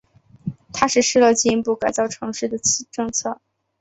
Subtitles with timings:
[0.73, 2.57] 他实施了进一步改造城市的
[2.91, 3.39] 政策。